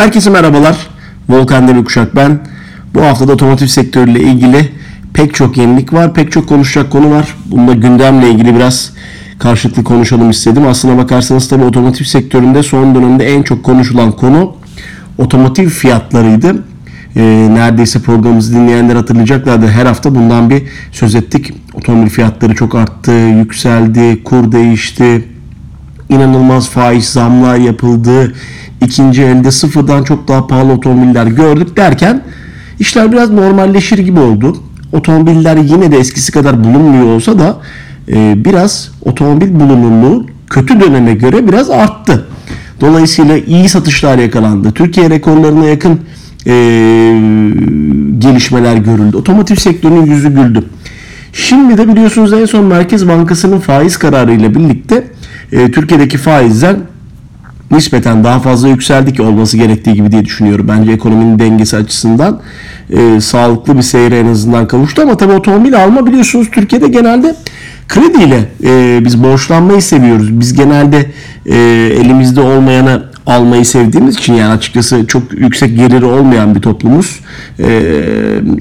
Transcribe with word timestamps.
Herkese 0.00 0.30
merhabalar. 0.30 0.76
Volkan 1.28 1.68
Demirkuşak 1.68 2.16
ben. 2.16 2.38
Bu 2.94 3.02
hafta 3.02 3.28
da 3.28 3.32
otomotiv 3.32 3.66
sektörüyle 3.66 4.20
ilgili 4.20 4.72
pek 5.14 5.34
çok 5.34 5.56
yenilik 5.56 5.92
var. 5.92 6.14
Pek 6.14 6.32
çok 6.32 6.48
konuşacak 6.48 6.92
konu 6.92 7.10
var. 7.10 7.34
Bunda 7.46 7.72
gündemle 7.72 8.30
ilgili 8.30 8.54
biraz 8.54 8.92
karşılıklı 9.38 9.84
konuşalım 9.84 10.30
istedim. 10.30 10.66
Aslına 10.66 10.98
bakarsanız 10.98 11.48
tabii 11.48 11.64
otomotiv 11.64 12.04
sektöründe 12.04 12.62
son 12.62 12.94
dönemde 12.94 13.34
en 13.34 13.42
çok 13.42 13.64
konuşulan 13.64 14.12
konu 14.12 14.56
otomotiv 15.18 15.68
fiyatlarıydı. 15.68 16.64
Ee, 17.16 17.48
neredeyse 17.50 18.00
programımızı 18.02 18.54
dinleyenler 18.54 18.96
hatırlayacaklardı. 18.96 19.66
Her 19.66 19.86
hafta 19.86 20.14
bundan 20.14 20.50
bir 20.50 20.62
söz 20.92 21.14
ettik. 21.14 21.52
Otomobil 21.74 22.10
fiyatları 22.10 22.54
çok 22.54 22.74
arttı, 22.74 23.12
yükseldi, 23.12 24.22
kur 24.24 24.52
değişti, 24.52 25.24
inanılmaz 26.08 26.68
faiz 26.68 27.04
zamlar 27.04 27.56
yapıldı. 27.56 28.34
İkinci 28.90 29.22
elde 29.22 29.50
sıfırdan 29.50 30.04
çok 30.04 30.28
daha 30.28 30.46
pahalı 30.46 30.72
otomobiller 30.72 31.26
gördük 31.26 31.76
derken 31.76 32.22
işler 32.80 33.12
biraz 33.12 33.30
normalleşir 33.30 33.98
gibi 33.98 34.20
oldu. 34.20 34.56
Otomobiller 34.92 35.56
yine 35.56 35.92
de 35.92 35.98
eskisi 35.98 36.32
kadar 36.32 36.64
bulunmuyor 36.64 37.06
olsa 37.06 37.38
da 37.38 37.56
e, 38.08 38.44
biraz 38.44 38.90
otomobil 39.04 39.54
bulunurluğu 39.60 40.26
kötü 40.50 40.80
döneme 40.80 41.14
göre 41.14 41.48
biraz 41.48 41.70
arttı. 41.70 42.26
Dolayısıyla 42.80 43.38
iyi 43.38 43.68
satışlar 43.68 44.18
yakalandı. 44.18 44.72
Türkiye 44.72 45.10
rekorlarına 45.10 45.64
yakın 45.64 46.00
e, 46.46 46.52
gelişmeler 48.18 48.76
görüldü. 48.76 49.16
Otomotiv 49.16 49.56
sektörünün 49.56 50.06
yüzü 50.06 50.28
güldü. 50.28 50.64
Şimdi 51.32 51.78
de 51.78 51.88
biliyorsunuz 51.88 52.32
en 52.32 52.46
son 52.46 52.64
Merkez 52.64 53.08
Bankası'nın 53.08 53.60
faiz 53.60 53.96
kararı 53.96 54.32
ile 54.32 54.54
birlikte 54.54 55.04
e, 55.52 55.70
Türkiye'deki 55.70 56.18
faizler 56.18 56.76
nispeten 57.70 58.24
daha 58.24 58.40
fazla 58.40 58.68
yükseldi 58.68 59.12
ki 59.12 59.22
olması 59.22 59.56
gerektiği 59.56 59.94
gibi 59.94 60.12
diye 60.12 60.24
düşünüyorum. 60.24 60.68
Bence 60.68 60.92
ekonominin 60.92 61.38
dengesi 61.38 61.76
açısından 61.76 62.40
e, 62.90 63.20
sağlıklı 63.20 63.76
bir 63.76 63.82
seyre 63.82 64.18
en 64.18 64.26
azından 64.26 64.68
kavuştu 64.68 65.02
ama 65.02 65.16
tabii 65.16 65.32
otomobil 65.32 65.84
alma 65.84 66.06
biliyorsunuz 66.06 66.48
Türkiye'de 66.52 66.88
genelde 66.88 67.34
krediyle 67.88 68.48
e, 68.64 69.00
biz 69.04 69.22
borçlanmayı 69.22 69.82
seviyoruz. 69.82 70.40
Biz 70.40 70.54
genelde 70.54 71.06
e, 71.46 71.56
elimizde 72.00 72.40
olmayanı 72.40 73.02
almayı 73.26 73.66
sevdiğimiz 73.66 74.16
için 74.16 74.34
yani 74.34 74.52
açıkçası 74.52 75.06
çok 75.06 75.22
yüksek 75.32 75.76
geliri 75.76 76.04
olmayan 76.04 76.54
bir 76.54 76.60
toplumuz. 76.60 77.20
E, 77.60 77.82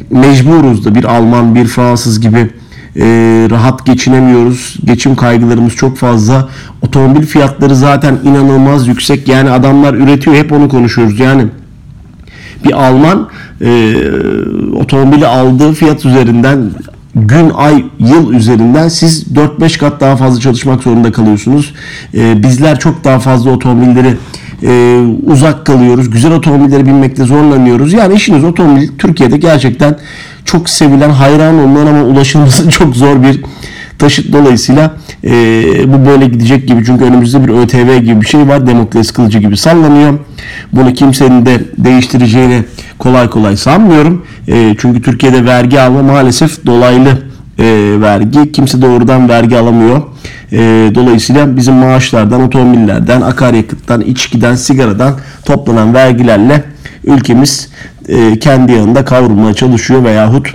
mecburuz 0.10 0.86
da 0.86 0.96
bir 0.96 1.04
Alman, 1.04 1.56
bir 1.56 1.66
Fransız 1.66 2.22
gibi 2.22 2.50
e, 2.96 3.04
rahat 3.50 3.86
geçinemiyoruz. 3.86 4.78
Geçim 4.84 5.16
kaygılarımız 5.16 5.76
çok 5.76 5.98
fazla. 5.98 6.50
Otomobil 6.82 7.26
fiyatları 7.26 7.76
zaten 7.76 8.20
inanılmaz 8.24 8.88
yüksek. 8.88 9.28
Yani 9.28 9.50
adamlar 9.50 9.94
üretiyor 9.94 10.36
hep 10.36 10.52
onu 10.52 10.70
konuşuyoruz. 10.70 11.20
Yani 11.20 11.46
bir 12.66 12.88
Alman 12.88 13.30
e, 13.62 13.96
otomobili 14.76 15.28
aldığı 15.28 15.74
fiyat 15.74 16.06
üzerinden 16.06 16.72
gün, 17.16 17.50
ay, 17.56 17.86
yıl 18.00 18.34
üzerinden 18.34 18.88
siz 18.88 19.24
4-5 19.24 19.80
kat 19.80 20.02
daha 20.02 20.16
fazla 20.16 20.40
çalışmak 20.40 20.84
zorunda 20.84 21.12
kalıyorsunuz. 21.12 21.74
E, 22.14 22.44
bizler 22.44 22.80
çok 22.80 23.04
daha 23.04 23.20
fazla 23.20 23.52
otomobilleri 23.52 24.18
e, 24.64 25.02
uzak 25.26 25.66
kalıyoruz. 25.66 26.10
Güzel 26.10 26.32
otomobillere 26.32 26.86
binmekte 26.86 27.24
zorlanıyoruz. 27.24 27.94
Yani 27.94 28.14
işiniz 28.14 28.44
otomobil 28.44 28.88
Türkiye'de 28.98 29.38
gerçekten 29.38 29.98
çok 30.52 30.70
sevilen, 30.70 31.10
hayran 31.10 31.60
olunan 31.60 31.88
ama 31.88 32.04
ulaşılması 32.04 32.70
çok 32.80 32.96
zor 32.96 33.24
bir 33.24 33.42
taşıt. 34.00 34.34
Dolayısıyla 34.34 34.92
e, 35.24 35.32
bu 35.94 36.06
böyle 36.06 36.28
gidecek 36.28 36.68
gibi 36.68 36.86
çünkü 36.86 37.04
önümüzde 37.04 37.48
bir 37.48 37.54
ÖTV 37.54 37.98
gibi 37.98 38.22
bir 38.22 38.26
şey 38.26 38.48
var. 38.48 38.68
Demokrasi 38.68 39.14
kılıcı 39.14 39.40
gibi 39.40 39.58
sallanıyor. 39.58 40.20
Bunu 40.74 40.94
kimsenin 40.94 41.46
de 41.46 41.62
değiştireceğini 41.78 42.64
kolay 43.00 43.30
kolay 43.30 43.58
sanmıyorum. 43.58 44.26
E, 44.48 44.76
çünkü 44.80 45.02
Türkiye'de 45.02 45.46
vergi 45.46 45.82
alma 45.82 46.04
maalesef 46.04 46.66
dolaylı 46.66 47.10
e, 47.60 47.66
vergi. 48.02 48.52
Kimse 48.52 48.82
doğrudan 48.82 49.30
vergi 49.30 49.58
alamıyor. 49.58 50.02
E, 50.52 50.58
dolayısıyla 50.96 51.58
bizim 51.58 51.74
maaşlardan 51.74 52.42
otomobillerden 52.42 53.22
akaryakıttan 53.22 54.02
içkiden 54.02 54.56
sigaradan 54.56 55.14
toplanan 55.46 55.94
vergilerle 55.94 56.64
ülkemiz 57.04 57.70
kendi 58.40 58.72
yanında 58.72 59.06
kavrulmaya 59.06 59.54
çalışıyor 59.54 60.04
veyahut 60.04 60.54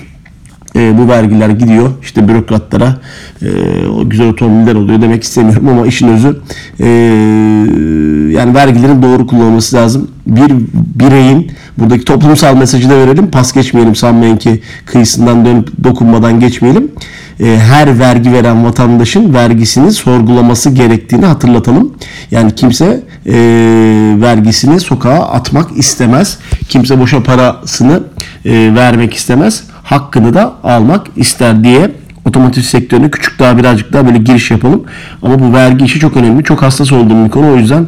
e, 0.76 0.98
bu 0.98 1.08
vergiler 1.08 1.48
gidiyor 1.48 1.90
işte 2.02 2.28
bürokratlara 2.28 2.96
e, 3.42 3.48
o 3.86 4.08
güzel 4.08 4.28
otomobiller 4.28 4.74
oluyor 4.74 5.02
demek 5.02 5.22
istemiyorum 5.22 5.68
ama 5.68 5.86
işin 5.86 6.08
özü 6.08 6.40
e, 6.80 6.86
yani 8.34 8.54
vergilerin 8.54 9.02
doğru 9.02 9.26
kullanılması 9.26 9.76
lazım. 9.76 10.10
Bir 10.26 10.52
bireyin 10.74 11.50
buradaki 11.78 12.04
toplumsal 12.04 12.56
mesajı 12.56 12.90
da 12.90 12.96
verelim. 12.96 13.30
Pas 13.30 13.52
geçmeyelim 13.52 13.94
sanmayın 13.94 14.36
ki 14.36 14.60
kıyısından 14.86 15.44
dönüp 15.44 15.84
dokunmadan 15.84 16.40
geçmeyelim. 16.40 16.92
E, 17.40 17.58
her 17.58 17.98
vergi 17.98 18.32
veren 18.32 18.64
vatandaşın 18.64 19.34
vergisini 19.34 19.92
sorgulaması 19.92 20.70
gerektiğini 20.70 21.26
hatırlatalım. 21.26 21.92
Yani 22.30 22.54
kimse 22.54 23.02
e, 23.26 23.34
vergisini 24.20 24.80
sokağa 24.80 25.28
atmak 25.28 25.78
istemez. 25.78 26.38
Kimse 26.68 27.00
boşa 27.00 27.22
parasını 27.22 28.00
e, 28.44 28.74
vermek 28.74 29.14
istemez 29.14 29.64
hakkını 29.82 30.34
da 30.34 30.54
almak 30.62 31.06
ister 31.16 31.64
diye 31.64 31.90
otomotiv 32.24 32.62
sektörüne 32.62 33.10
küçük 33.10 33.38
daha 33.38 33.58
birazcık 33.58 33.92
daha 33.92 34.06
böyle 34.06 34.18
giriş 34.18 34.50
yapalım. 34.50 34.84
Ama 35.22 35.38
bu 35.38 35.52
vergi 35.52 35.84
işi 35.84 36.00
çok 36.00 36.16
önemli. 36.16 36.44
Çok 36.44 36.62
hassas 36.62 36.92
olduğum 36.92 37.24
bir 37.24 37.30
konu. 37.30 37.52
O 37.52 37.56
yüzden 37.56 37.86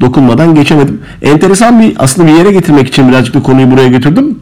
dokunmadan 0.00 0.54
geçemedim. 0.54 1.00
Enteresan 1.22 1.80
bir 1.80 1.94
aslında 1.98 2.28
bir 2.28 2.32
yere 2.32 2.52
getirmek 2.52 2.88
için 2.88 3.08
birazcık 3.08 3.34
da 3.34 3.42
konuyu 3.42 3.70
buraya 3.70 3.88
getirdim. 3.88 4.38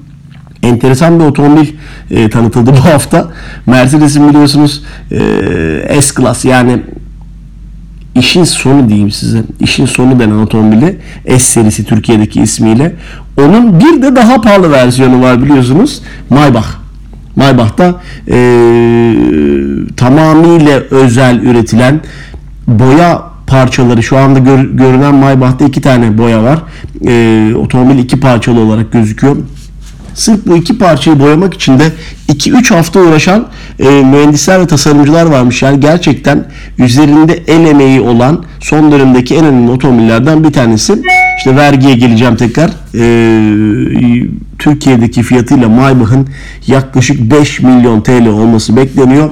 Enteresan 0.62 1.20
bir 1.20 1.24
otomobil 1.24 1.66
e, 2.10 2.30
tanıtıldı 2.30 2.72
bu 2.72 2.84
hafta. 2.84 3.28
Mercedes'in 3.66 4.28
biliyorsunuz 4.28 4.82
e, 5.10 6.00
S-Class 6.00 6.44
yani 6.44 6.82
işin 8.14 8.44
sonu 8.44 8.88
diyeyim 8.88 9.10
size. 9.10 9.42
İşin 9.60 9.86
sonu 9.86 10.20
denen 10.20 10.38
otomobili 10.38 10.98
S 11.28 11.38
serisi 11.38 11.84
Türkiye'deki 11.84 12.42
ismiyle. 12.42 12.94
Onun 13.38 13.80
bir 13.80 14.02
de 14.02 14.16
daha 14.16 14.40
pahalı 14.40 14.70
versiyonu 14.70 15.22
var 15.22 15.42
biliyorsunuz. 15.42 16.02
Maybach. 16.30 16.66
Maybach'ta 17.36 18.00
e, 18.28 18.36
tamamıyla 19.96 20.80
özel 20.90 21.42
üretilen 21.42 22.00
boya 22.66 23.22
parçaları 23.46 24.02
şu 24.02 24.18
anda 24.18 24.38
gör, 24.38 24.64
görünen 24.64 25.14
Maybach'ta 25.14 25.64
iki 25.64 25.80
tane 25.80 26.18
boya 26.18 26.42
var. 26.42 26.58
E, 27.06 27.54
otomobil 27.54 27.98
iki 27.98 28.20
parçalı 28.20 28.60
olarak 28.60 28.92
gözüküyor. 28.92 29.36
Sırf 30.14 30.46
bu 30.46 30.56
iki 30.56 30.78
parçayı 30.78 31.20
boyamak 31.20 31.54
için 31.54 31.78
de 31.78 31.92
2-3 32.28 32.74
hafta 32.74 33.00
uğraşan 33.00 33.46
e, 33.78 33.88
mühendisler 33.88 34.60
ve 34.60 34.66
tasarımcılar 34.66 35.26
varmış. 35.26 35.62
Yani 35.62 35.80
gerçekten 35.80 36.44
üzerinde 36.78 37.42
el 37.46 37.66
emeği 37.66 38.00
olan 38.00 38.44
son 38.60 38.92
dönemdeki 38.92 39.34
en 39.34 39.44
önemli 39.44 39.70
otomobillerden 39.70 40.44
bir 40.44 40.52
tanesi. 40.52 41.02
İşte 41.38 41.56
vergiye 41.56 41.94
geleceğim 41.94 42.36
tekrar. 42.36 42.70
E, 42.94 43.04
Türkiye'deki 44.58 45.22
fiyatıyla 45.22 45.68
Maybach'ın 45.68 46.28
yaklaşık 46.66 47.30
5 47.30 47.60
milyon 47.60 48.00
TL 48.00 48.26
olması 48.26 48.76
bekleniyor. 48.76 49.30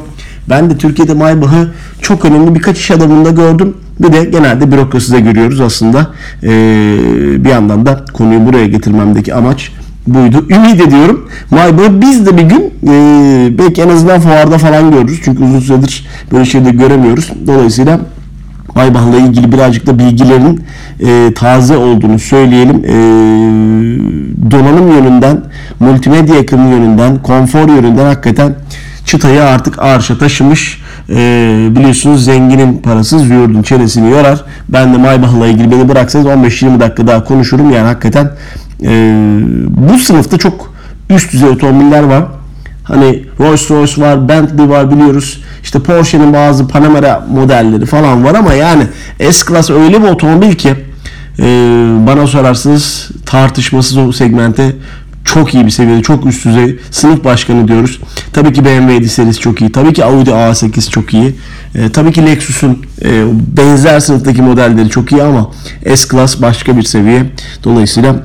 Ben 0.49 0.71
de 0.71 0.79
Türkiye'de 0.79 1.15
Maybach'ı 1.15 1.69
çok 2.01 2.25
önemli 2.25 2.55
birkaç 2.55 2.79
iş 2.79 2.91
adamında 2.91 3.31
gördüm. 3.31 3.75
Bir 4.01 4.13
de 4.13 4.25
genelde 4.25 4.73
bürokraside 4.73 5.21
görüyoruz 5.21 5.61
aslında. 5.61 6.11
Ee, 6.43 6.49
bir 7.45 7.51
yandan 7.51 7.87
da 7.87 8.05
konuyu 8.13 8.47
buraya 8.47 8.67
getirmemdeki 8.67 9.35
amaç 9.35 9.73
buydu. 10.07 10.47
Ümit 10.51 10.81
ediyorum. 10.81 11.29
Maybach'ı 11.51 12.01
biz 12.01 12.27
de 12.27 12.37
bir 12.37 12.43
gün 12.43 12.75
e, 12.87 13.59
belki 13.59 13.83
en 13.83 13.89
azından 13.89 14.21
fuarda 14.21 14.59
falan 14.59 14.91
görürüz. 14.91 15.21
Çünkü 15.25 15.45
uzun 15.45 15.61
süredir 15.61 16.07
böyle 16.33 16.45
şeyde 16.45 16.71
göremiyoruz. 16.71 17.31
Dolayısıyla 17.47 18.01
Maybach'la 18.75 19.17
ilgili 19.17 19.53
birazcık 19.53 19.87
da 19.87 19.99
bilgilerin 19.99 20.65
e, 21.01 21.35
taze 21.35 21.77
olduğunu 21.77 22.19
söyleyelim. 22.19 22.85
E, 22.85 22.93
donanım 24.51 24.93
yönünden, 24.93 25.43
multimedya 25.81 26.37
yakını 26.37 26.71
yönünden, 26.71 27.23
konfor 27.23 27.69
yönünden 27.69 28.05
hakikaten 28.05 28.55
çıtayı 29.05 29.43
artık 29.43 29.79
arşa 29.79 30.19
taşımış. 30.19 30.83
E, 31.11 31.15
biliyorsunuz 31.71 32.25
zenginin 32.25 32.79
parası 32.79 33.19
züğürdün 33.19 33.63
çenesini 33.63 34.11
yorar. 34.11 34.45
Ben 34.69 34.95
de 34.95 34.99
Maybach'la 34.99 35.47
ilgili 35.47 35.71
beni 35.71 35.89
bıraksanız 35.89 36.27
15-20 36.27 36.81
dakika 36.81 37.07
daha 37.07 37.25
konuşurum. 37.25 37.71
Yani 37.71 37.87
hakikaten 37.87 38.31
e, 38.85 39.15
bu 39.69 39.99
sınıfta 39.99 40.39
çok 40.39 40.75
üst 41.11 41.33
düzey 41.33 41.49
otomobiller 41.49 42.03
var. 42.03 42.25
Hani 42.85 43.25
Rolls 43.41 43.71
Royce 43.71 44.03
var, 44.03 44.29
Bentley 44.29 44.69
var 44.69 44.91
biliyoruz. 44.91 45.43
İşte 45.63 45.79
Porsche'nin 45.79 46.33
bazı 46.33 46.69
Panamera 46.69 47.27
modelleri 47.31 47.87
falan 47.87 48.25
var 48.25 48.35
ama 48.35 48.53
yani 48.53 48.83
S-Class 49.31 49.71
öyle 49.71 50.03
bir 50.03 50.09
otomobil 50.09 50.53
ki 50.53 50.75
e, 51.39 51.45
bana 52.07 52.27
sorarsınız 52.27 53.11
tartışmasız 53.27 53.97
o 53.97 54.13
segmente 54.13 54.73
çok 55.25 55.55
iyi 55.55 55.67
bir 55.67 55.71
seviyede, 55.71 56.03
çok 56.03 56.27
üst 56.27 56.47
düzey 56.47 56.79
sınıf 56.91 57.25
başkanı 57.25 57.69
diyoruz. 57.69 58.01
Tabii 58.33 58.53
ki 58.53 58.65
BMW 58.65 58.95
7 58.95 59.09
serisi 59.09 59.41
çok 59.41 59.61
iyi. 59.61 59.73
Tabii 59.73 59.93
ki 59.93 60.05
Audi 60.05 60.31
A8 60.31 60.91
çok 60.91 61.15
iyi. 61.15 61.35
E, 61.75 61.89
tabii 61.89 62.13
ki 62.13 62.27
Lexus'un 62.27 62.79
e, 63.05 63.25
benzer 63.57 64.01
sınıftaki 64.01 64.43
modelleri 64.43 64.89
çok 64.89 65.13
iyi 65.13 65.23
ama 65.23 65.51
S-Class 65.97 66.43
başka 66.43 66.77
bir 66.77 66.83
seviye. 66.83 67.23
Dolayısıyla 67.65 68.17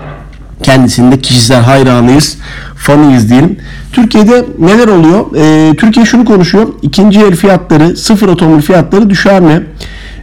Kendisinde 0.64 1.20
kişisel 1.22 1.62
hayranıyız, 1.62 2.38
fanıyız 2.76 3.30
diyelim. 3.30 3.58
Türkiye'de 3.94 4.46
neler 4.60 4.88
oluyor? 4.88 5.26
Ee, 5.36 5.76
Türkiye 5.76 6.06
şunu 6.06 6.26
konuşuyor. 6.26 6.68
İkinci 6.82 7.20
el 7.20 7.36
fiyatları, 7.36 7.98
sıfır 7.98 8.28
otomobil 8.28 8.62
fiyatları 8.62 9.10
düşer 9.10 9.40
mi? 9.40 9.64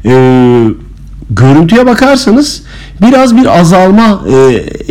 Ee, 0.04 0.64
görüntüye 1.30 1.86
bakarsanız 1.86 2.62
biraz 3.02 3.36
bir 3.36 3.60
azalma 3.60 4.20
e, 4.28 4.34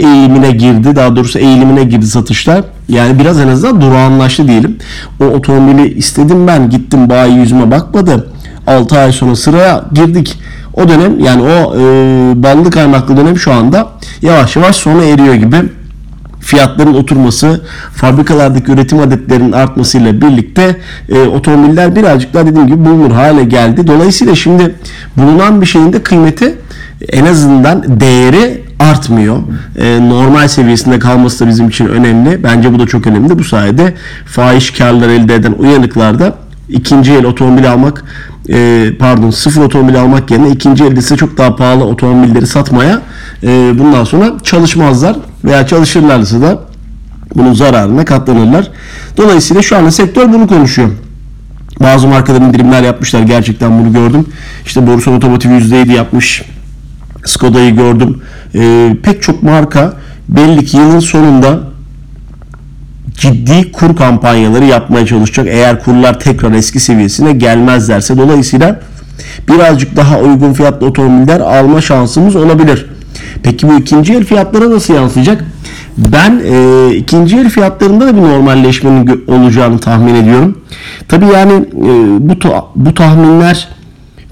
eğilimine 0.01 0.51
girdi. 0.51 0.95
Daha 0.95 1.15
doğrusu 1.15 1.39
eğilimine 1.39 1.83
girdi 1.83 2.07
satışlar. 2.07 2.61
Yani 2.89 3.19
biraz 3.19 3.39
en 3.39 3.47
azından 3.47 3.81
durağanlaştı 3.81 4.47
diyelim. 4.47 4.77
O 5.21 5.25
otomobili 5.25 5.93
istedim 5.93 6.47
ben 6.47 6.69
gittim 6.69 7.09
bayi 7.09 7.35
yüzüme 7.35 7.71
bakmadı. 7.71 8.29
6 8.67 8.99
ay 8.99 9.11
sonra 9.11 9.35
sıraya 9.35 9.85
girdik. 9.93 10.39
O 10.73 10.89
dönem 10.89 11.19
yani 11.19 11.41
o 11.41 11.75
e, 11.75 11.81
ballı 12.43 12.71
kaymaklı 12.71 13.17
dönem 13.17 13.37
şu 13.37 13.53
anda 13.53 13.87
yavaş 14.21 14.55
yavaş 14.55 14.75
sona 14.75 15.03
eriyor 15.03 15.33
gibi 15.33 15.57
fiyatların 16.43 16.93
oturması, 16.93 17.61
fabrikalardaki 17.95 18.71
üretim 18.71 18.99
adetlerinin 18.99 19.51
artmasıyla 19.51 20.21
birlikte 20.21 20.75
e, 21.09 21.21
otomobiller 21.21 21.95
birazcık 21.95 22.33
daha 22.33 22.45
dediğim 22.45 22.67
gibi 22.67 22.85
bulunur 22.85 23.11
hale 23.11 23.43
geldi. 23.43 23.87
Dolayısıyla 23.87 24.35
şimdi 24.35 24.75
bulunan 25.17 25.61
bir 25.61 25.65
şeyin 25.65 25.93
de 25.93 26.03
kıymeti 26.03 26.55
en 27.09 27.25
azından 27.25 27.99
değeri 28.01 28.63
artmıyor. 28.79 29.37
E, 29.77 30.09
normal 30.09 30.47
seviyesinde 30.47 30.99
kalması 30.99 31.45
da 31.45 31.49
bizim 31.49 31.69
için 31.69 31.85
önemli. 31.85 32.43
Bence 32.43 32.73
bu 32.73 32.79
da 32.79 32.87
çok 32.87 33.07
önemli. 33.07 33.39
Bu 33.39 33.43
sayede 33.43 33.93
fahiş 34.25 34.71
karlar 34.71 35.09
elde 35.09 35.35
eden 35.35 35.51
uyanıklar 35.51 36.19
da 36.19 36.35
ikinci 36.69 37.13
el 37.13 37.25
otomobil 37.25 37.71
almak 37.71 38.03
e, 38.49 38.89
pardon 38.99 39.29
sıfır 39.29 39.61
otomobil 39.61 40.01
almak 40.01 40.31
yerine 40.31 40.49
ikinci 40.49 40.83
elde 40.83 40.99
ise 40.99 41.17
çok 41.17 41.37
daha 41.37 41.55
pahalı 41.55 41.83
otomobilleri 41.83 42.47
satmaya 42.47 43.01
e, 43.43 43.47
bundan 43.79 44.03
sonra 44.03 44.31
çalışmazlar 44.43 45.15
veya 45.43 45.67
çalışırlarsa 45.67 46.41
da 46.41 46.59
bunun 47.35 47.53
zararına 47.53 48.05
katlanırlar. 48.05 48.71
Dolayısıyla 49.17 49.61
şu 49.61 49.77
anda 49.77 49.91
sektör 49.91 50.33
bunu 50.33 50.47
konuşuyor. 50.47 50.89
Bazı 51.79 52.07
markalar 52.07 52.41
indirimler 52.41 52.83
yapmışlar. 52.83 53.21
Gerçekten 53.21 53.79
bunu 53.79 53.93
gördüm. 53.93 54.25
İşte 54.65 54.87
Borsa 54.87 55.11
Otomotiv 55.11 55.49
%7 55.49 55.91
yapmış. 55.91 56.43
Skoda'yı 57.25 57.75
gördüm. 57.75 58.21
E, 58.55 58.91
pek 59.03 59.23
çok 59.23 59.43
marka 59.43 59.93
belli 60.29 60.65
ki 60.65 60.77
yılın 60.77 60.99
sonunda 60.99 61.72
ciddi 63.17 63.71
kur 63.71 63.95
kampanyaları 63.95 64.65
yapmaya 64.65 65.05
çalışacak. 65.05 65.47
Eğer 65.49 65.83
kurlar 65.83 66.19
tekrar 66.19 66.51
eski 66.51 66.79
seviyesine 66.79 67.33
gelmezlerse 67.33 68.17
dolayısıyla 68.17 68.79
birazcık 69.47 69.95
daha 69.95 70.19
uygun 70.19 70.53
fiyatlı 70.53 70.87
otomobiller 70.87 71.39
alma 71.39 71.81
şansımız 71.81 72.35
olabilir. 72.35 72.85
Peki 73.43 73.69
bu 73.69 73.79
ikinci 73.79 74.13
el 74.13 74.23
fiyatlara 74.23 74.69
nasıl 74.69 74.93
yansıyacak? 74.93 75.45
Ben 75.97 76.41
e, 76.45 76.89
ikinci 76.95 77.37
el 77.37 77.49
fiyatlarında 77.49 78.07
da 78.07 78.15
bir 78.15 78.21
normalleşmenin 78.21 79.23
olacağını 79.27 79.79
tahmin 79.79 80.15
ediyorum. 80.15 80.57
Tabii 81.07 81.25
yani 81.25 81.53
e, 81.53 81.89
bu 82.19 82.33
bu 82.75 82.93
tahminler 82.93 83.67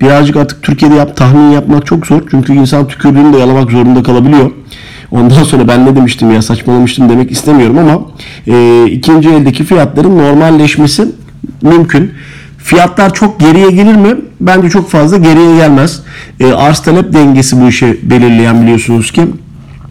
birazcık 0.02 0.36
artık 0.36 0.64
Türkiye'de 0.64 0.96
yap, 0.96 1.18
tahmin 1.18 1.52
yapmak 1.52 1.86
çok 1.86 2.08
zor. 2.08 2.22
Çünkü 2.32 2.54
insan 2.54 2.88
tükürdüğünü 2.88 3.34
de 3.34 3.38
yalamak 3.38 3.72
zorunda 3.72 4.04
kalabiliyor. 4.04 4.52
Ondan 5.12 5.44
sonra 5.44 5.68
ben 5.68 5.86
ne 5.86 5.96
demiştim 5.96 6.32
ya 6.32 6.42
saçmalamıştım 6.42 7.10
demek 7.10 7.32
istemiyorum 7.32 7.78
ama 7.78 8.02
e, 8.48 8.86
ikinci 8.92 9.30
eldeki 9.30 9.64
fiyatların 9.64 10.18
normalleşmesi 10.18 11.06
mümkün. 11.62 12.12
Fiyatlar 12.58 13.14
çok 13.14 13.40
geriye 13.40 13.72
gelir 13.72 13.96
mi? 13.96 14.16
Bence 14.40 14.70
çok 14.70 14.90
fazla 14.90 15.18
geriye 15.18 15.56
gelmez. 15.56 16.02
E, 16.40 16.54
arz 16.54 16.80
talep 16.80 17.14
dengesi 17.14 17.62
bu 17.62 17.68
işi 17.68 18.00
belirleyen 18.04 18.62
biliyorsunuz 18.62 19.12
ki. 19.12 19.22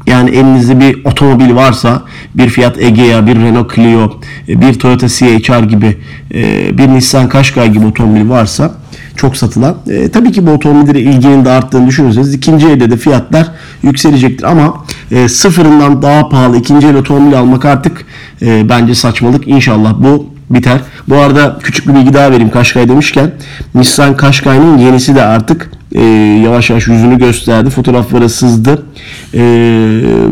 Yani 0.06 0.30
elinizde 0.30 0.80
bir 0.80 1.04
otomobil 1.04 1.54
varsa 1.54 2.02
bir 2.34 2.48
Fiat 2.48 2.78
Egea, 2.78 3.26
bir 3.26 3.36
Renault 3.36 3.74
Clio, 3.74 4.12
e, 4.48 4.60
bir 4.60 4.74
Toyota 4.74 5.08
CHR 5.08 5.62
gibi, 5.62 5.98
e, 6.34 6.78
bir 6.78 6.88
Nissan 6.88 7.28
Qashqai 7.28 7.72
gibi 7.72 7.86
otomobil 7.86 8.28
varsa 8.28 8.74
çok 9.16 9.36
satılan. 9.36 9.76
E, 9.90 10.08
tabii 10.08 10.32
ki 10.32 10.46
bu 10.46 10.50
otomobillere 10.50 11.00
ilginin 11.00 11.44
de 11.44 11.50
arttığını 11.50 11.86
düşünürseniz 11.86 12.34
ikinci 12.34 12.66
elde 12.68 12.90
de 12.90 12.96
fiyatlar 12.96 13.50
yükselecektir. 13.82 14.44
Ama 14.44 14.84
e, 15.10 15.28
sıfırından 15.28 16.02
daha 16.02 16.28
pahalı 16.28 16.56
ikinci 16.56 16.86
el 16.86 16.96
otomobil 16.96 17.38
almak 17.38 17.64
artık 17.64 18.06
e, 18.42 18.68
bence 18.68 18.94
saçmalık. 18.94 19.48
İnşallah 19.48 19.94
bu 19.98 20.26
biter. 20.50 20.80
Bu 21.08 21.16
arada 21.16 21.58
küçük 21.62 21.88
bir 21.88 21.94
bilgi 21.94 22.14
daha 22.14 22.30
vereyim 22.30 22.50
Qashqai 22.50 22.88
demişken. 22.88 23.32
Nissan 23.74 24.16
Qashqai'nin 24.16 24.78
yenisi 24.78 25.14
de 25.14 25.22
artık 25.22 25.70
e, 25.92 26.02
yavaş 26.44 26.70
yavaş 26.70 26.88
yüzünü 26.88 27.18
gösterdi. 27.18 27.70
Fotoğrafları 27.70 28.28
sızdı. 28.28 28.86
E, 29.34 29.42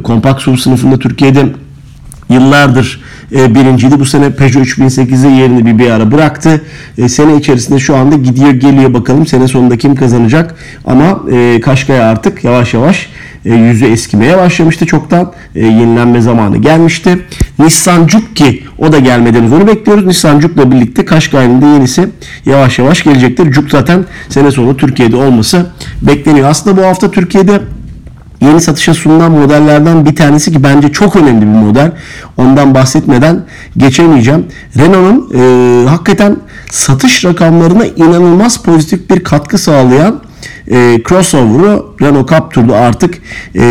kompakt 0.04 0.42
SUV 0.42 0.56
sınıfında 0.56 0.98
Türkiye'de 0.98 1.46
yıllardır 2.28 3.00
e, 3.32 3.54
birinciydi. 3.54 4.00
Bu 4.00 4.04
sene 4.04 4.30
Peugeot 4.30 4.66
3008'e 4.66 5.30
yerini 5.30 5.66
bir 5.66 5.78
bir 5.78 5.90
ara 5.90 6.12
bıraktı. 6.12 6.62
E, 6.98 7.08
sene 7.08 7.36
içerisinde 7.36 7.78
şu 7.78 7.96
anda 7.96 8.16
gidiyor 8.16 8.50
geliyor 8.50 8.94
bakalım 8.94 9.26
sene 9.26 9.48
sonunda 9.48 9.78
kim 9.78 9.94
kazanacak. 9.94 10.54
Ama 10.84 11.20
e, 11.32 11.60
Kaşkaya 11.60 12.10
artık 12.10 12.44
yavaş 12.44 12.74
yavaş 12.74 13.08
e, 13.44 13.54
yüzü 13.54 13.86
eskimeye 13.86 14.38
başlamıştı 14.38 14.86
çoktan. 14.86 15.32
E, 15.54 15.66
yenilenme 15.66 16.20
zamanı 16.20 16.56
gelmişti. 16.56 17.18
Nissan 17.58 18.08
Juke 18.08 18.58
o 18.78 18.92
da 18.92 18.98
gelmeden 18.98 19.50
onu 19.50 19.66
bekliyoruz. 19.66 20.06
Nissan 20.06 20.40
Juke'la 20.40 20.72
birlikte 20.72 21.04
Kaşkay'ın 21.04 21.62
da 21.62 21.66
yenisi 21.66 22.08
yavaş 22.46 22.78
yavaş 22.78 23.04
gelecektir. 23.04 23.52
Juke 23.52 23.70
zaten 23.70 24.04
sene 24.28 24.50
sonu 24.50 24.76
Türkiye'de 24.76 25.16
olması 25.16 25.66
bekleniyor. 26.02 26.48
Aslında 26.48 26.76
bu 26.76 26.86
hafta 26.86 27.10
Türkiye'de 27.10 27.60
yeni 28.40 28.60
satışa 28.60 28.94
sunulan 28.94 29.32
modellerden 29.32 30.06
bir 30.06 30.16
tanesi 30.16 30.52
ki 30.52 30.62
bence 30.62 30.92
çok 30.92 31.16
önemli 31.16 31.40
bir 31.40 31.46
model. 31.46 31.92
Ondan 32.36 32.74
bahsetmeden 32.74 33.44
geçemeyeceğim. 33.76 34.46
Renault'un 34.76 35.38
e, 35.38 35.88
hakikaten 35.88 36.36
satış 36.70 37.24
rakamlarına 37.24 37.86
inanılmaz 37.86 38.62
pozitif 38.62 39.10
bir 39.10 39.24
katkı 39.24 39.58
sağlayan 39.58 40.20
e, 40.70 41.02
crossover'ı 41.08 41.82
Renault 42.00 42.30
Captur'da 42.30 42.76
artık 42.76 43.18
e, 43.54 43.64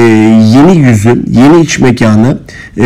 yeni 0.56 0.78
yüzü, 0.78 1.24
yeni 1.28 1.62
iç 1.62 1.80
mekanı 1.80 2.38
e, 2.78 2.86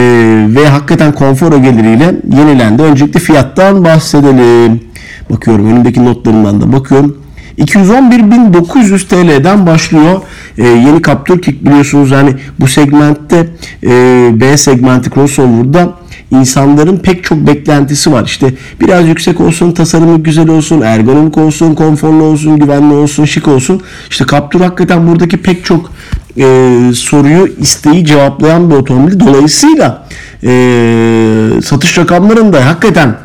ve 0.55 0.67
hakikaten 0.67 1.11
konfor 1.11 1.53
ögeleriyle 1.53 2.15
yenilendi. 2.37 2.83
Öncelikle 2.83 3.19
fiyattan 3.19 3.85
bahsedelim. 3.85 4.81
Bakıyorum 5.29 5.65
önümdeki 5.65 6.05
notlarımdan 6.05 6.61
da 6.61 6.73
bakıyorum. 6.73 7.20
211.900 7.57 9.07
TL'den 9.07 9.67
başlıyor. 9.67 10.21
E, 10.57 10.63
yeni 10.63 11.01
Captur 11.01 11.41
Kick 11.41 11.65
biliyorsunuz 11.65 12.11
yani 12.11 12.35
bu 12.59 12.67
segmentte 12.67 13.47
e, 13.83 13.89
B 14.33 14.57
segmenti 14.57 15.09
crossover'da 15.09 15.93
insanların 16.31 16.97
pek 16.97 17.23
çok 17.23 17.47
beklentisi 17.47 18.11
var. 18.11 18.25
İşte 18.25 18.53
biraz 18.81 19.07
yüksek 19.07 19.41
olsun, 19.41 19.71
tasarımı 19.71 20.23
güzel 20.23 20.49
olsun, 20.49 20.81
ergonomik 20.81 21.37
olsun, 21.37 21.75
konforlu 21.75 22.23
olsun, 22.23 22.59
güvenli 22.59 22.93
olsun, 22.93 23.25
şık 23.25 23.47
olsun. 23.47 23.81
İşte 24.09 24.25
Captur 24.31 24.61
hakikaten 24.61 25.07
buradaki 25.07 25.37
pek 25.37 25.65
çok 25.65 25.91
e, 26.37 26.79
soruyu, 26.95 27.47
isteği 27.59 28.05
cevaplayan 28.05 28.69
bir 28.69 28.75
otomobil. 28.75 29.19
Dolayısıyla 29.19 30.07
e, 30.43 31.61
satış 31.63 31.97
rakamlarında 31.97 32.65
hakikaten 32.65 33.15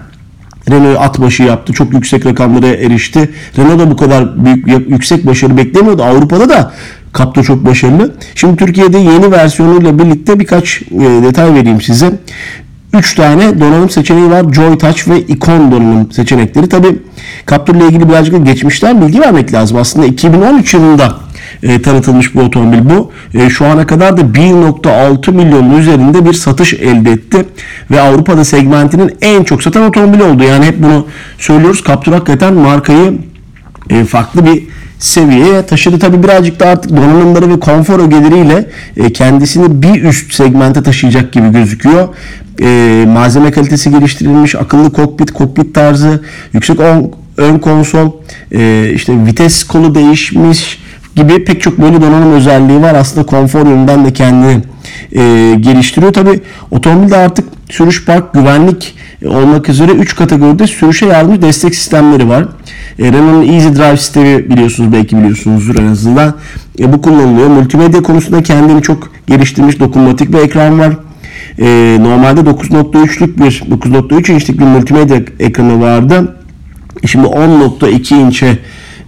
Renault 0.70 1.00
at 1.00 1.20
başı 1.20 1.42
yaptı. 1.42 1.72
Çok 1.72 1.94
yüksek 1.94 2.26
rakamlara 2.26 2.66
erişti. 2.66 3.30
Renault 3.58 3.80
da 3.80 3.90
bu 3.90 3.96
kadar 3.96 4.44
büyük 4.44 4.90
yüksek 4.90 5.26
başarı 5.26 5.56
beklemiyordu. 5.56 6.02
Avrupa'da 6.02 6.48
da 6.48 6.72
Captur 7.18 7.44
çok 7.44 7.66
başarılı. 7.66 8.14
Şimdi 8.34 8.56
Türkiye'de 8.56 8.98
yeni 8.98 9.32
versiyonuyla 9.32 9.98
birlikte 9.98 10.40
birkaç 10.40 10.82
e, 10.82 11.22
detay 11.22 11.54
vereyim 11.54 11.80
size. 11.80 12.12
3 12.92 13.14
tane 13.14 13.60
donanım 13.60 13.90
seçeneği 13.90 14.30
var. 14.30 14.52
Joy 14.52 14.78
Touch 14.78 15.08
ve 15.08 15.20
Icon 15.20 15.72
donanım 15.72 16.12
seçenekleri. 16.12 16.68
Tabi 16.68 16.98
Captur 17.50 17.74
ile 17.74 17.86
ilgili 17.86 18.08
birazcık 18.08 18.46
geçmişten 18.46 19.00
bilgi 19.02 19.20
vermek 19.20 19.52
lazım. 19.52 19.76
Aslında 19.76 20.06
2013 20.06 20.74
yılında 20.74 21.14
e, 21.62 21.82
tanıtılmış 21.82 22.34
bu 22.34 22.40
otomobil 22.40 22.90
bu. 22.90 23.12
E, 23.34 23.50
şu 23.50 23.66
ana 23.66 23.86
kadar 23.86 24.16
da 24.16 24.20
1.6 24.20 25.32
milyonun 25.32 25.78
üzerinde 25.78 26.24
bir 26.24 26.32
satış 26.32 26.74
elde 26.74 27.12
etti. 27.12 27.44
Ve 27.90 28.00
Avrupa'da 28.00 28.44
segmentinin 28.44 29.16
en 29.22 29.44
çok 29.44 29.62
satan 29.62 29.82
otomobili 29.82 30.22
oldu. 30.22 30.42
Yani 30.42 30.64
hep 30.64 30.82
bunu 30.82 31.06
söylüyoruz. 31.38 31.82
Captur 31.86 32.12
hakikaten 32.12 32.54
markayı 32.54 33.18
e, 33.90 34.04
farklı 34.04 34.46
bir 34.46 34.62
seviyeye 34.98 35.66
taşıdı. 35.66 35.98
Tabi 35.98 36.22
birazcık 36.22 36.60
da 36.60 36.66
artık 36.66 36.96
donanımları 36.96 37.50
ve 37.50 37.60
konfor 37.60 38.00
ögeleriyle 38.00 38.70
e, 38.96 39.12
kendisini 39.12 39.82
bir 39.82 40.02
üst 40.02 40.34
segmente 40.34 40.82
taşıyacak 40.82 41.32
gibi 41.32 41.52
gözüküyor. 41.52 42.08
E, 42.60 43.04
malzeme 43.08 43.50
kalitesi 43.50 43.90
geliştirilmiş, 43.90 44.54
akıllı 44.54 44.92
kokpit, 44.92 45.32
kokpit 45.32 45.74
tarzı, 45.74 46.22
yüksek 46.52 46.80
ön, 46.80 47.12
ön 47.36 47.58
konsol, 47.58 48.12
e, 48.52 48.90
işte 48.94 49.26
vites 49.26 49.64
kolu 49.64 49.94
değişmiş, 49.94 50.78
gibi 51.16 51.44
pek 51.44 51.62
çok 51.62 51.78
böyle 51.78 52.02
donanım 52.02 52.32
özelliği 52.32 52.82
var. 52.82 52.94
Aslında 52.94 53.26
konfor 53.26 53.66
yönünden 53.66 54.04
de 54.04 54.12
kendini 54.12 54.62
e, 55.12 55.54
geliştiriyor. 55.60 56.12
Tabi 56.12 56.40
otomobilde 56.70 57.16
artık 57.16 57.48
sürüş 57.70 58.04
park 58.04 58.34
güvenlik 58.34 58.94
olmak 59.26 59.68
üzere 59.68 59.92
3 59.92 60.16
kategoride 60.16 60.66
sürüşe 60.66 61.06
yardımcı 61.06 61.42
destek 61.42 61.74
sistemleri 61.74 62.28
var. 62.28 62.42
E, 62.98 63.12
Renault'un 63.12 63.52
Easy 63.52 63.68
Drive 63.68 63.96
sistemi 63.96 64.50
biliyorsunuz 64.50 64.92
belki 64.92 65.16
biliyorsunuzdur 65.16 65.82
en 65.82 65.86
azından. 65.86 66.34
E, 66.78 66.92
bu 66.92 67.02
kullanılıyor. 67.02 67.48
Multimedya 67.48 68.02
konusunda 68.02 68.42
kendini 68.42 68.82
çok 68.82 69.10
geliştirmiş 69.26 69.80
dokunmatik 69.80 70.32
bir 70.32 70.38
ekran 70.38 70.78
var. 70.78 70.92
E, 71.58 71.96
normalde 72.00 72.40
9.3'lük 72.40 73.38
bir 73.38 73.62
9.3 73.70 74.32
inçlik 74.32 74.58
bir 74.58 74.64
multimedya 74.64 75.20
ekranı 75.40 75.80
vardı. 75.80 76.36
Şimdi 77.06 77.26
10.2 77.26 78.14
inçe 78.14 78.58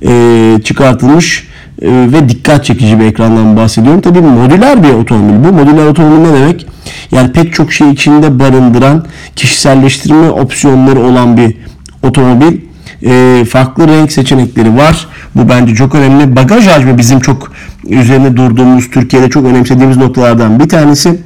e, 0.03 0.63
çıkartılmış 0.65 1.45
e, 1.45 1.48
ve 1.83 2.29
dikkat 2.29 2.65
çekici 2.65 3.01
bir 3.01 3.05
ekrandan 3.05 3.57
bahsediyorum. 3.57 4.01
Tabii 4.01 4.21
modüler 4.21 4.83
bir 4.83 4.89
otomobil 4.89 5.49
bu. 5.49 5.53
Modüler 5.53 5.87
otomobil 5.87 6.31
ne 6.31 6.41
demek? 6.41 6.67
Yani 7.11 7.33
pek 7.33 7.55
çok 7.55 7.73
şey 7.73 7.91
içinde 7.91 8.39
barındıran, 8.39 9.07
kişiselleştirme 9.37 10.31
opsiyonları 10.31 11.01
olan 11.01 11.37
bir 11.37 11.57
otomobil. 12.03 12.61
E, 13.03 13.45
farklı 13.45 13.89
renk 13.89 14.13
seçenekleri 14.13 14.77
var. 14.77 15.09
Bu 15.35 15.49
bence 15.49 15.75
çok 15.75 15.95
önemli. 15.95 16.37
Bagaj 16.37 16.67
hacmi 16.67 16.99
bizim 16.99 17.21
çok 17.21 17.53
üzerine 17.89 18.37
durduğumuz, 18.37 18.91
Türkiye'de 18.91 19.31
çok 19.31 19.47
önemsediğimiz 19.47 19.97
noktalardan 19.97 20.61
bir 20.61 20.69
tanesi. 20.69 21.21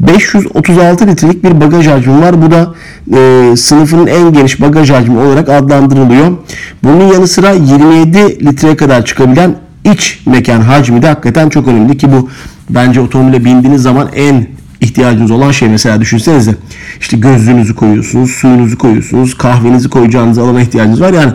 536 0.00 1.06
litrelik 1.06 1.44
bir 1.44 1.60
bagaj 1.60 1.86
hacmi 1.86 2.20
var. 2.22 2.42
Bu 2.42 2.50
da 2.50 2.74
e, 3.18 3.56
sınıfının 3.56 4.06
en 4.06 4.32
geniş 4.32 4.60
bagaj 4.60 4.90
hacmi 4.90 5.18
olarak 5.18 5.48
adlandırılıyor. 5.48 6.36
Bunun 6.84 7.12
yanı 7.12 7.28
sıra 7.28 7.50
27 7.50 8.46
litreye 8.46 8.76
kadar 8.76 9.04
çıkabilen 9.04 9.54
iç 9.84 10.20
mekan 10.26 10.60
hacmi 10.60 11.02
de 11.02 11.08
hakikaten 11.08 11.48
çok 11.48 11.68
önemli 11.68 11.98
ki 11.98 12.12
bu 12.12 12.30
bence 12.70 13.00
otomobile 13.00 13.44
bindiğiniz 13.44 13.82
zaman 13.82 14.08
en 14.14 14.46
ihtiyacınız 14.80 15.30
olan 15.30 15.50
şey 15.50 15.68
mesela 15.68 16.00
düşünsenize 16.00 16.54
işte 17.00 17.16
gözlüğünüzü 17.16 17.74
koyuyorsunuz, 17.74 18.30
suyunuzu 18.30 18.78
koyuyorsunuz, 18.78 19.34
kahvenizi 19.34 19.88
koyacağınız 19.88 20.38
alana 20.38 20.60
ihtiyacınız 20.60 21.00
var. 21.00 21.12
Yani 21.12 21.32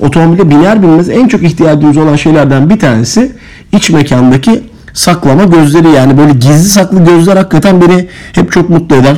otomobile 0.00 0.50
biner 0.50 0.82
binmez 0.82 1.08
en 1.08 1.28
çok 1.28 1.42
ihtiyacınız 1.42 1.96
olan 1.96 2.16
şeylerden 2.16 2.70
bir 2.70 2.78
tanesi 2.78 3.32
iç 3.72 3.90
mekandaki 3.90 4.62
saklama 4.92 5.44
gözleri 5.44 5.88
yani 5.88 6.18
böyle 6.18 6.32
gizli 6.32 6.68
saklı 6.68 7.04
gözler 7.04 7.36
hakikaten 7.36 7.80
beni 7.80 8.08
hep 8.32 8.52
çok 8.52 8.70
mutlu 8.70 8.96
eder. 8.96 9.16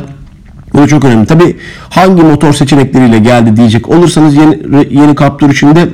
Bu 0.74 0.88
çok 0.88 1.04
önemli. 1.04 1.26
Tabi 1.26 1.56
hangi 1.90 2.22
motor 2.22 2.52
seçenekleriyle 2.52 3.18
geldi 3.18 3.56
diyecek 3.56 3.88
olursanız 3.88 4.34
yeni, 4.34 4.58
yeni 4.90 5.16
Captur 5.16 5.50
içinde 5.50 5.88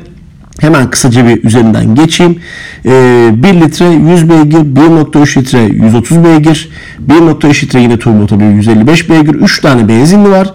Hemen 0.61 0.91
kısaca 0.91 1.27
bir 1.27 1.45
üzerinden 1.45 1.95
geçeyim. 1.95 2.39
Ee, 2.87 3.31
1 3.37 3.61
litre 3.61 3.85
100 3.85 4.31
beygir, 4.31 4.59
1.3 4.59 5.41
litre 5.41 5.63
130 5.63 6.25
beygir, 6.25 6.71
1.3 7.09 7.63
litre 7.65 7.81
yine 7.81 7.99
turbo 7.99 8.27
tabii 8.27 8.45
155 8.45 9.11
beygir, 9.11 9.35
3 9.35 9.61
tane 9.61 9.89
benzinli 9.89 10.31
var. 10.31 10.53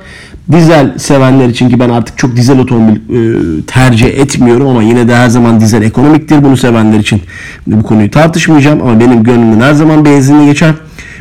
Dizel 0.52 0.98
sevenler 0.98 1.48
için 1.48 1.70
ki 1.70 1.80
ben 1.80 1.90
artık 1.90 2.18
çok 2.18 2.36
dizel 2.36 2.60
otomobil 2.60 2.96
e, 2.96 3.62
tercih 3.62 4.08
etmiyorum 4.08 4.68
ama 4.68 4.84
yine 4.84 5.08
de 5.08 5.16
her 5.16 5.30
zaman 5.30 5.60
dizel 5.60 5.82
ekonomiktir. 5.82 6.44
Bunu 6.44 6.58
sevenler 6.58 7.00
için 7.00 7.22
bu 7.68 7.84
konuyu 7.84 8.12
tartışmayacağım 8.12 8.82
ama 8.82 9.00
benim 9.00 9.24
gönlümden 9.24 9.66
her 9.66 9.74
zaman 9.74 10.06
benzinli 10.06 10.46
geçer. 10.46 10.74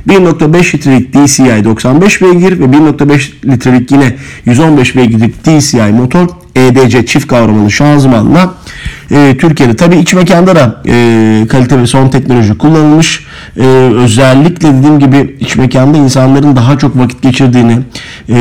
1.5 0.09 0.75
litrelik 0.75 1.15
DCI 1.15 1.65
95 1.65 2.23
beygir 2.23 2.61
ve 2.61 2.65
1.5 2.65 3.51
litrelik 3.51 3.91
yine 3.91 4.17
115 4.45 4.97
beygirlik 4.97 5.45
DCI 5.45 5.93
motor 5.93 6.29
EDC 6.57 7.07
çift 7.07 7.27
kavramalı 7.27 7.71
şanzımanla 7.71 8.55
e, 9.11 9.37
Türkiye'de 9.41 9.77
tabi 9.77 9.97
iç 9.97 10.15
mekanda 10.15 10.57
da 10.57 10.83
e, 10.87 11.47
kalite 11.49 11.79
ve 11.79 11.87
son 11.87 12.09
teknoloji 12.09 12.59
kullanılmış. 12.59 13.27
E, 13.57 13.65
özellikle 13.95 14.75
dediğim 14.75 14.99
gibi 14.99 15.37
iç 15.41 15.57
mekanda 15.57 15.99
insanların 15.99 16.57
daha 16.57 16.79
çok 16.79 16.99
vakit 16.99 17.23
geçirdiğini, 17.23 17.79
e, 18.29 18.35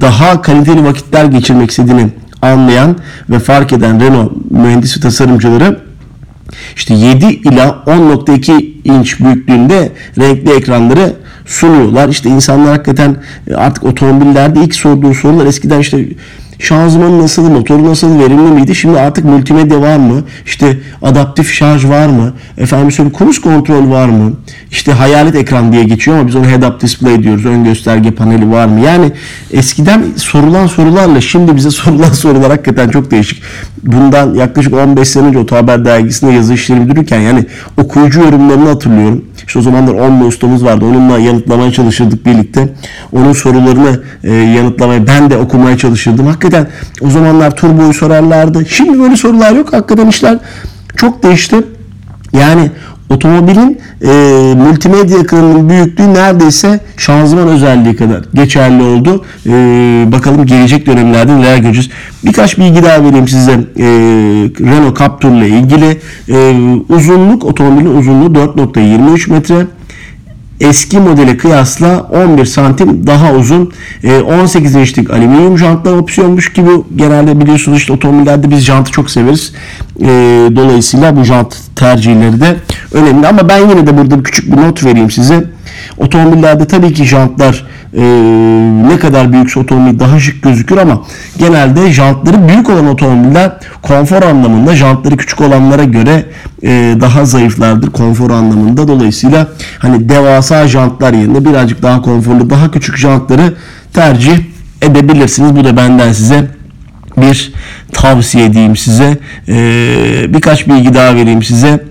daha 0.00 0.42
kaliteli 0.42 0.84
vakitler 0.84 1.24
geçirmek 1.24 1.70
istediğini 1.70 2.06
anlayan 2.42 2.96
ve 3.30 3.38
fark 3.38 3.72
eden 3.72 4.00
Renault 4.00 4.32
mühendis 4.50 4.96
ve 4.96 5.00
tasarımcıları 5.00 5.85
işte 6.76 6.94
7 6.94 7.26
ila 7.26 7.82
10.2 7.86 8.72
inç 8.84 9.20
büyüklüğünde 9.20 9.92
renkli 10.18 10.52
ekranları 10.52 11.12
sunuyorlar. 11.46 12.08
İşte 12.08 12.28
insanlar 12.28 12.68
hakikaten 12.68 13.16
artık 13.56 13.84
otomobillerde 13.84 14.60
ilk 14.60 14.74
sorduğu 14.74 15.14
sorular 15.14 15.46
eskiden 15.46 15.80
işte 15.80 16.06
Şanzıman 16.58 17.22
nasıl, 17.22 17.50
motoru 17.50 17.84
nasıl, 17.90 18.18
verimli 18.18 18.50
miydi? 18.52 18.74
Şimdi 18.74 19.00
artık 19.00 19.24
multimedya 19.24 19.80
var 19.80 19.96
mı? 19.96 20.22
İşte 20.46 20.78
adaptif 21.02 21.52
şarj 21.52 21.84
var 21.84 22.06
mı? 22.06 22.32
Efendim 22.58 22.92
söyleyeyim 22.92 23.18
cruise 23.18 23.40
kontrol 23.40 23.90
var 23.90 24.08
mı? 24.08 24.32
İşte 24.70 24.92
hayalet 24.92 25.34
ekran 25.34 25.72
diye 25.72 25.84
geçiyor 25.84 26.18
ama 26.18 26.28
biz 26.28 26.36
onu 26.36 26.46
head 26.46 26.62
up 26.62 26.80
display 26.80 27.22
diyoruz. 27.22 27.46
Ön 27.46 27.64
gösterge 27.64 28.10
paneli 28.10 28.50
var 28.50 28.66
mı? 28.66 28.80
Yani 28.80 29.12
eskiden 29.50 30.04
sorulan 30.16 30.66
sorularla 30.66 31.20
şimdi 31.20 31.56
bize 31.56 31.70
sorulan 31.86 32.12
sorular 32.12 32.50
hakikaten 32.50 32.88
çok 32.88 33.10
değişik. 33.10 33.42
Bundan 33.82 34.34
yaklaşık 34.34 34.74
15 34.74 35.08
sene 35.08 35.26
önce 35.26 35.38
Otohaber 35.38 35.84
dergisinde 35.84 36.32
yazı 36.32 36.54
işleri 36.54 36.80
müdürüyken 36.80 37.20
yani 37.20 37.46
okuyucu 37.76 38.20
yorumlarını 38.20 38.68
hatırlıyorum. 38.68 39.24
İşte 39.46 39.58
o 39.58 39.62
zamanlar 39.62 39.94
10 39.94 40.20
ustamız 40.20 40.64
vardı. 40.64 40.84
Onunla 40.84 41.18
yanıtlamaya 41.18 41.72
çalışırdık 41.72 42.26
birlikte. 42.26 42.68
Onun 43.12 43.32
sorularını 43.32 44.00
e, 44.24 44.32
yanıtlamaya 44.32 45.06
ben 45.06 45.30
de 45.30 45.36
okumaya 45.36 45.78
çalışırdım. 45.78 46.26
Hakikaten 46.26 46.68
o 47.00 47.10
zamanlar 47.10 47.56
turboyu 47.56 47.94
sorarlardı. 47.94 48.66
Şimdi 48.66 48.98
böyle 48.98 49.16
sorular 49.16 49.52
yok. 49.52 49.72
Hakikaten 49.72 50.06
işler 50.06 50.38
çok 50.96 51.22
değişti. 51.22 51.56
Yani 52.32 52.70
otomobilin 53.10 53.80
e, 54.02 54.08
multimedya 54.54 55.18
ekranının 55.18 55.68
büyüklüğü 55.68 56.14
neredeyse 56.14 56.80
şanzıman 56.96 57.48
özelliği 57.48 57.96
kadar 57.96 58.24
geçerli 58.34 58.82
oldu. 58.82 59.24
E, 59.46 59.52
bakalım 60.12 60.46
gelecek 60.46 60.86
dönemlerde 60.86 61.36
neler 61.36 61.56
göreceğiz. 61.56 61.90
Birkaç 62.24 62.58
bilgi 62.58 62.82
daha 62.82 63.04
vereyim 63.04 63.28
size. 63.28 63.52
E, 63.52 63.86
Renault 64.60 64.98
Captur 64.98 65.30
ile 65.30 65.48
ilgili 65.48 66.00
e, 66.28 66.54
uzunluk 66.88 67.44
otomobilin 67.44 67.94
uzunluğu 67.98 68.38
4.23 68.38 69.32
metre 69.32 69.66
eski 70.60 71.00
modele 71.00 71.36
kıyasla 71.36 72.00
11 72.00 72.44
santim 72.44 73.06
daha 73.06 73.32
uzun. 73.32 73.72
18 74.40 74.74
inçlik 74.74 75.10
alüminyum 75.10 75.58
jantlar 75.58 75.92
opsiyonmuş 75.92 76.52
gibi 76.52 76.70
genelde 76.96 77.40
biliyorsunuz 77.40 77.78
işte 77.78 77.92
otomobillerde 77.92 78.50
biz 78.50 78.60
jantı 78.60 78.90
çok 78.90 79.10
severiz. 79.10 79.52
Dolayısıyla 80.56 81.16
bu 81.16 81.24
jant 81.24 81.56
tercihleri 81.76 82.40
de 82.40 82.56
önemli 82.92 83.26
ama 83.26 83.48
ben 83.48 83.58
yine 83.58 83.86
de 83.86 83.98
burada 83.98 84.22
küçük 84.22 84.52
bir 84.52 84.56
not 84.56 84.84
vereyim 84.84 85.10
size. 85.10 85.44
Otomobillerde 85.98 86.66
tabii 86.66 86.94
ki 86.94 87.04
jantlar 87.04 87.66
e, 87.96 88.02
ne 88.88 88.98
kadar 88.98 89.32
büyükse 89.32 89.60
otomobil 89.60 89.98
daha 90.00 90.20
şık 90.20 90.42
gözükür 90.42 90.76
ama 90.76 91.02
genelde 91.38 91.92
jantları 91.92 92.48
büyük 92.48 92.70
olan 92.70 92.86
otomobiller 92.86 93.52
konfor 93.82 94.22
anlamında 94.22 94.76
jantları 94.76 95.16
küçük 95.16 95.40
olanlara 95.40 95.84
göre 95.84 96.24
e, 96.62 96.96
daha 97.00 97.24
zayıflardır 97.24 97.90
konfor 97.90 98.30
anlamında. 98.30 98.88
Dolayısıyla 98.88 99.48
hani 99.78 100.08
devasa 100.08 100.68
jantlar 100.68 101.12
yerine 101.12 101.44
birazcık 101.44 101.82
daha 101.82 102.02
konforlu 102.02 102.50
daha 102.50 102.70
küçük 102.70 102.96
jantları 102.96 103.54
tercih 103.92 104.38
edebilirsiniz. 104.82 105.56
Bu 105.56 105.64
da 105.64 105.76
benden 105.76 106.12
size 106.12 106.46
bir 107.16 107.52
tavsiye 107.92 108.44
edeyim 108.44 108.76
size. 108.76 109.18
Ee, 109.48 110.34
birkaç 110.34 110.68
bilgi 110.68 110.94
daha 110.94 111.14
vereyim 111.14 111.42
size. 111.42 111.84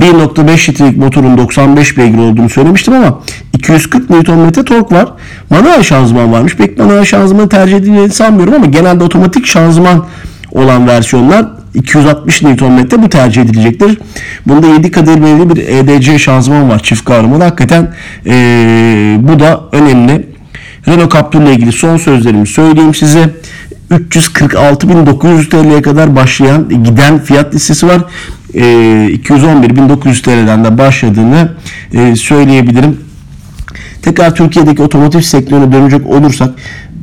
1.5 0.00 0.70
litrelik 0.70 0.96
motorun 0.96 1.38
95 1.38 1.98
beygir 1.98 2.18
olduğunu 2.18 2.50
söylemiştim 2.50 2.94
ama 2.94 3.20
240 3.54 4.10
Nm 4.10 4.50
tork 4.50 4.92
var. 4.92 5.08
Manuel 5.50 5.82
şanzıman 5.82 6.32
varmış. 6.32 6.56
Pek 6.56 6.78
manuel 6.78 7.04
şanzımanı 7.04 7.48
tercih 7.48 7.76
edildiğini 7.76 8.10
sanmıyorum 8.10 8.54
ama 8.54 8.66
genelde 8.66 9.04
otomatik 9.04 9.46
şanzıman 9.46 10.06
olan 10.52 10.86
versiyonlar 10.88 11.46
260 11.74 12.42
Nm 12.42 13.02
bu 13.02 13.08
tercih 13.08 13.42
edilecektir. 13.42 13.98
Bunda 14.46 14.66
7 14.66 14.90
kademeli 14.90 15.50
bir 15.50 15.56
EDC 15.56 16.18
şanzıman 16.18 16.70
var 16.70 16.78
çift 16.78 17.04
kavramalı. 17.04 17.44
Hakikaten 17.44 17.94
ee, 18.26 19.16
bu 19.20 19.40
da 19.40 19.60
önemli. 19.72 20.32
Renault 20.88 21.12
Captur 21.12 21.42
ile 21.42 21.52
ilgili 21.52 21.72
son 21.72 21.96
sözlerimi 21.96 22.46
söyleyeyim 22.46 22.94
size. 22.94 23.30
346.900 23.90 25.48
TL'ye 25.48 25.82
kadar 25.82 26.16
başlayan 26.16 26.68
giden 26.68 27.18
fiyat 27.18 27.54
listesi 27.54 27.86
var. 27.86 28.04
E, 28.54 28.60
211.900 28.60 30.22
TL'den 30.22 30.64
de 30.64 30.78
başladığını 30.78 31.52
e, 31.92 32.16
söyleyebilirim. 32.16 33.00
Tekrar 34.02 34.34
Türkiye'deki 34.34 34.82
otomotiv 34.82 35.20
sektörüne 35.20 35.72
dönecek 35.72 36.06
olursak 36.06 36.50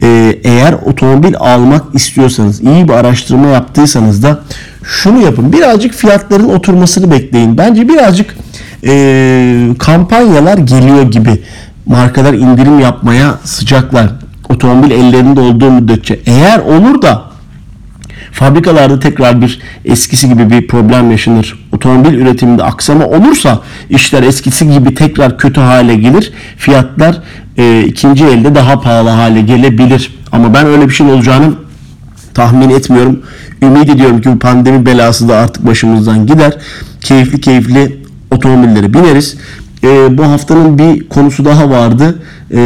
e, 0.04 0.40
eğer 0.44 0.74
otomobil 0.74 1.36
almak 1.38 1.96
istiyorsanız 1.96 2.62
iyi 2.62 2.88
bir 2.88 2.94
araştırma 2.94 3.48
yaptıysanız 3.48 4.24
da 4.24 4.40
şunu 4.84 5.22
yapın 5.22 5.54
birazcık 5.54 5.94
fiyatların 5.94 6.50
oturmasını 6.50 7.12
bekleyin. 7.12 7.58
Bence 7.58 7.90
birazcık 7.90 8.36
e, 8.86 9.70
kampanyalar 9.80 10.58
geliyor 10.58 11.12
gibi 11.12 11.42
markalar 11.86 12.34
indirim 12.34 12.80
yapmaya 12.80 13.40
sıcaklar 13.44 14.10
otomobil 14.50 14.92
ellerinde 14.92 15.40
olduğu 15.40 15.72
müddetçe 15.72 16.20
eğer 16.26 16.60
olur 16.60 17.02
da 17.02 17.29
fabrikalarda 18.32 19.00
tekrar 19.00 19.42
bir 19.42 19.60
eskisi 19.86 20.30
gibi 20.30 20.50
bir 20.50 20.68
problem 20.68 21.12
yaşanır. 21.12 21.68
Otomobil 21.72 22.14
üretiminde 22.14 22.64
aksama 22.64 23.06
olursa 23.06 23.62
işler 23.90 24.24
eskisi 24.24 24.70
gibi 24.72 24.96
tekrar 24.96 25.38
kötü 25.38 25.62
hale 25.62 25.96
gelir. 25.96 26.34
Fiyatlar 26.58 27.22
e, 27.58 27.84
ikinci 27.84 28.26
elde 28.26 28.56
daha 28.56 28.82
pahalı 28.82 29.10
hale 29.10 29.42
gelebilir. 29.42 30.20
Ama 30.32 30.54
ben 30.54 30.66
öyle 30.66 30.90
bir 30.90 30.94
şey 30.94 31.08
olacağını 31.08 31.54
tahmin 32.34 32.70
etmiyorum. 32.70 33.20
Ümit 33.62 33.90
ediyorum 33.90 34.22
ki 34.22 34.30
bu 34.32 34.40
pandemi 34.40 34.86
belası 34.86 35.30
da 35.30 35.36
artık 35.36 35.68
başımızdan 35.68 36.28
gider. 36.28 36.58
Keyifli 37.02 37.42
keyifli 37.42 37.98
otomobillere 38.32 38.94
bineriz. 38.94 39.38
Ee, 39.84 40.18
bu 40.18 40.24
haftanın 40.24 40.78
bir 40.78 41.10
konusu 41.10 41.46
daha 41.46 41.70
vardı. 41.70 42.22
Ee, 42.52 42.58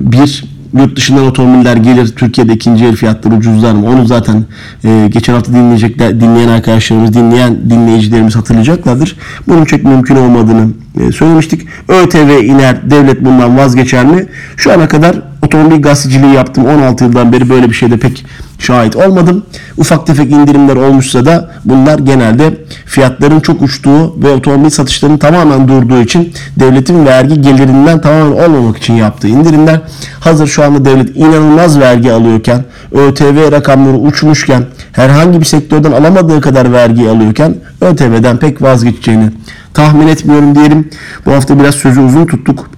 bir 0.00 0.44
yurt 0.78 0.96
dışından 0.96 1.26
otomobiller 1.26 1.76
gelir 1.76 2.06
Türkiye'de 2.16 2.52
ikinci 2.52 2.84
el 2.84 2.96
fiyatları 2.96 3.34
ucuzlar 3.34 3.72
mı? 3.72 3.88
Onu 3.88 4.06
zaten 4.06 4.44
e, 4.84 5.08
geçen 5.12 5.34
hafta 5.34 5.52
dinleyecekler, 5.52 6.20
dinleyen 6.20 6.48
arkadaşlarımız, 6.48 7.14
dinleyen 7.14 7.70
dinleyicilerimiz 7.70 8.36
hatırlayacaklardır. 8.36 9.16
Bunun 9.48 9.64
çok 9.64 9.84
mümkün 9.84 10.16
olmadığını 10.16 10.68
e, 11.00 11.12
söylemiştik. 11.12 11.66
ÖTV 11.88 12.44
iner, 12.44 12.90
devlet 12.90 13.24
bundan 13.24 13.58
vazgeçer 13.58 14.04
mi? 14.04 14.26
Şu 14.56 14.72
ana 14.72 14.88
kadar 14.88 15.16
otomobil 15.42 15.82
gazeteciliği 15.82 16.34
yaptım. 16.34 16.66
16 16.66 17.04
yıldan 17.04 17.32
beri 17.32 17.50
böyle 17.50 17.68
bir 17.68 17.74
şeyde 17.74 17.96
pek 17.96 18.24
şahit 18.58 18.96
olmadım. 18.96 19.46
Ufak 19.76 20.06
tefek 20.06 20.30
indirimler 20.30 20.76
olmuşsa 20.76 21.24
da 21.24 21.50
bunlar 21.64 21.98
genelde 21.98 22.54
fiyatların 22.86 23.40
çok 23.40 23.62
uçtuğu 23.62 24.22
ve 24.22 24.30
otomobil 24.30 24.70
satışlarının 24.70 25.18
tamamen 25.18 25.68
durduğu 25.68 26.00
için 26.00 26.32
devletin 26.60 27.06
vergi 27.06 27.40
gelirinden 27.40 28.00
tamamen 28.00 28.44
olmamak 28.44 28.76
için 28.76 28.94
yaptığı 28.94 29.28
indirimler. 29.28 29.80
Hazır 30.20 30.46
şu 30.46 30.64
anda 30.64 30.84
devlet 30.84 31.16
inanılmaz 31.16 31.80
vergi 31.80 32.12
alıyorken, 32.12 32.64
ÖTV 32.92 33.52
rakamları 33.52 33.96
uçmuşken, 33.96 34.64
herhangi 34.92 35.40
bir 35.40 35.44
sektörden 35.44 35.92
alamadığı 35.92 36.40
kadar 36.40 36.72
vergi 36.72 37.08
alıyorken 37.08 37.54
ÖTV'den 37.80 38.36
pek 38.36 38.62
vazgeçeceğini 38.62 39.30
tahmin 39.74 40.06
etmiyorum 40.06 40.54
diyelim. 40.54 40.90
Bu 41.26 41.32
hafta 41.32 41.60
biraz 41.60 41.74
sözü 41.74 42.00
uzun 42.00 42.26
tuttuk. 42.26 42.70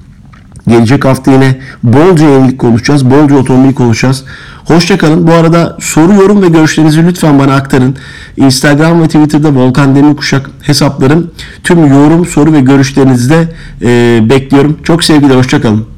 Gelecek 0.68 1.04
hafta 1.04 1.30
yine 1.32 1.58
bolca 1.82 2.28
yenilik 2.28 2.58
konuşacağız. 2.58 3.10
Bolca 3.10 3.36
otomobil 3.36 3.74
konuşacağız. 3.74 4.24
Hoşçakalın. 4.64 5.26
Bu 5.26 5.32
arada 5.32 5.76
soru, 5.80 6.14
yorum 6.14 6.42
ve 6.42 6.48
görüşlerinizi 6.48 7.06
lütfen 7.06 7.38
bana 7.38 7.54
aktarın. 7.54 7.96
Instagram 8.36 9.02
ve 9.02 9.06
Twitter'da 9.06 9.54
Volkan 9.54 9.96
Demirkuşak 9.96 10.50
hesaplarım. 10.62 11.30
Tüm 11.64 11.86
yorum, 11.86 12.26
soru 12.26 12.52
ve 12.52 12.60
görüşlerinizi 12.60 13.30
de 13.30 13.48
e, 13.82 14.20
bekliyorum. 14.30 14.78
Çok 14.82 15.04
sevgiler. 15.04 15.36
Hoşçakalın. 15.36 15.93